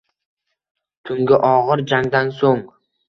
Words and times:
Tungi 1.09 1.39
og’ir 1.51 1.85
jangdan 1.93 2.33
so’ng 2.39 2.65